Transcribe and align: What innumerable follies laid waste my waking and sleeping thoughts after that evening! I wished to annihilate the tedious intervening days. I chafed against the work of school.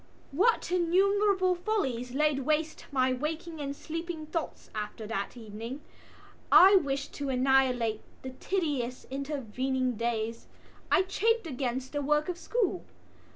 What 0.31 0.71
innumerable 0.71 1.53
follies 1.53 2.15
laid 2.15 2.39
waste 2.39 2.87
my 2.91 3.13
waking 3.13 3.59
and 3.61 3.75
sleeping 3.75 4.25
thoughts 4.25 4.71
after 4.73 5.05
that 5.05 5.37
evening! 5.37 5.81
I 6.51 6.75
wished 6.75 7.13
to 7.13 7.29
annihilate 7.29 8.01
the 8.23 8.31
tedious 8.31 9.05
intervening 9.11 9.97
days. 9.97 10.47
I 10.91 11.03
chafed 11.03 11.45
against 11.45 11.91
the 11.93 12.01
work 12.01 12.29
of 12.29 12.39
school. 12.39 12.83